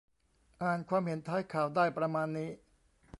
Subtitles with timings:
[0.63, 2.49] อ่านความเห็นท้ายข่าวได้ประมาณนี้